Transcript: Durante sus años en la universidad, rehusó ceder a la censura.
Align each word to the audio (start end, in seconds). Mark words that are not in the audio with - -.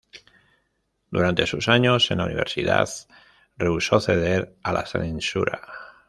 Durante 1.11 1.45
sus 1.45 1.69
años 1.69 2.09
en 2.09 2.17
la 2.17 2.25
universidad, 2.25 2.89
rehusó 3.55 3.99
ceder 3.99 4.55
a 4.63 4.73
la 4.73 4.87
censura. 4.87 5.61